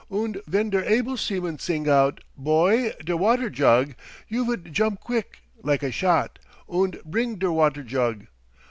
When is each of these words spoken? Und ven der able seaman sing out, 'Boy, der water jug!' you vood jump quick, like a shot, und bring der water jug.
Und 0.09 0.41
ven 0.49 0.71
der 0.71 0.83
able 0.89 1.15
seaman 1.15 1.59
sing 1.59 1.87
out, 1.87 2.21
'Boy, 2.35 2.91
der 3.05 3.17
water 3.19 3.51
jug!' 3.51 3.93
you 4.27 4.43
vood 4.45 4.73
jump 4.73 4.99
quick, 4.99 5.43
like 5.61 5.83
a 5.83 5.91
shot, 5.91 6.39
und 6.67 7.03
bring 7.03 7.35
der 7.37 7.51
water 7.51 7.83
jug. 7.83 8.25